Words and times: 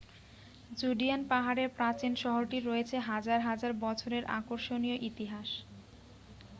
Judean 0.71 1.21
পাহাড়ের 1.29 1.69
প্রাচীন 1.77 2.13
শহরটির 2.15 2.63
রয়েছে 2.65 2.95
হাজার 3.09 3.39
হাজার 3.41 3.71
বছরের 3.83 4.23
আকর্ষণীয় 4.37 4.97
ইতিহাস 5.09 5.49